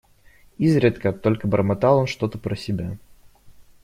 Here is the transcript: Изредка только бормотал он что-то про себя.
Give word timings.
Изредка 0.59 1.13
только 1.13 1.47
бормотал 1.47 1.99
он 1.99 2.07
что-то 2.07 2.39
про 2.39 2.55
себя. 2.55 2.97